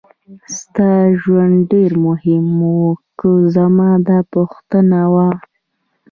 [0.57, 2.79] ستا ژوند ډېر مهم و
[3.19, 5.29] که زما دا پوښتنه وه.